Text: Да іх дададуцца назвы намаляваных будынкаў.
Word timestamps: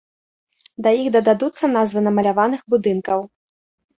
Да 0.85 0.89
іх 1.01 1.07
дададуцца 1.15 1.69
назвы 1.75 2.03
намаляваных 2.07 2.61
будынкаў. 2.75 3.19